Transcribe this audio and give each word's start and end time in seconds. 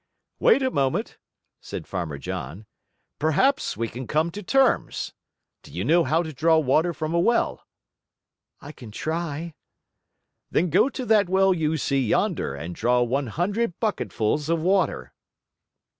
"Wait 0.39 0.63
a 0.63 0.71
moment," 0.71 1.19
said 1.59 1.85
Farmer 1.85 2.17
John. 2.17 2.65
"Perhaps 3.19 3.77
we 3.77 3.87
can 3.87 4.07
come 4.07 4.31
to 4.31 4.41
terms. 4.41 5.13
Do 5.61 5.71
you 5.71 5.83
know 5.85 6.03
how 6.03 6.23
to 6.23 6.33
draw 6.33 6.57
water 6.57 6.91
from 6.91 7.13
a 7.13 7.19
well?" 7.19 7.67
"I 8.61 8.71
can 8.71 8.89
try." 8.89 9.53
"Then 10.49 10.71
go 10.71 10.89
to 10.89 11.05
that 11.05 11.29
well 11.29 11.53
you 11.53 11.77
see 11.77 11.99
yonder 12.03 12.55
and 12.55 12.73
draw 12.73 13.03
one 13.03 13.27
hundred 13.27 13.79
bucketfuls 13.79 14.49
of 14.49 14.59
water." 14.59 15.13